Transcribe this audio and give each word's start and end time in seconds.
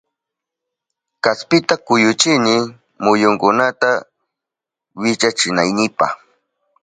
Kaspita 1.23 1.75
kuyuchini 1.85 2.55
muyunkunata 3.03 3.91
wichachinaynipa 5.01 6.07